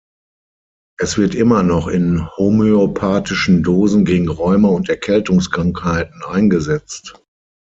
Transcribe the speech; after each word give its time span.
Es 0.99 1.19
wird 1.19 1.35
immer 1.35 1.61
noch 1.61 1.87
in 1.87 2.27
homöopathischen 2.35 3.61
Dosen 3.61 4.03
gegen 4.03 4.29
Rheuma 4.29 4.69
und 4.69 4.89
Erkältungskrankheiten 4.89 6.23
eingesetzt. 6.23 7.21